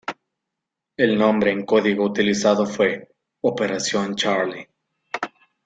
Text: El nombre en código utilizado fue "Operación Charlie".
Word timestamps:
El 0.97 1.15
nombre 1.15 1.51
en 1.51 1.63
código 1.63 2.03
utilizado 2.05 2.65
fue 2.65 3.07
"Operación 3.41 4.15
Charlie". 4.15 4.67